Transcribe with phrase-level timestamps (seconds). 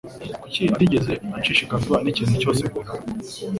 [0.41, 2.91] Kuki atigeze ashishikazwa n'ikintu cyose nkora?